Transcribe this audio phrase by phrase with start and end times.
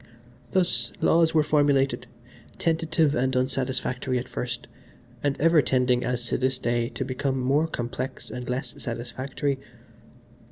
[0.49, 2.07] Thus, laws were formulated,
[2.57, 4.65] tentative and unsatisfactory at first,
[5.21, 9.59] and ever tending, as to this day, to become more complex and less satisfactory.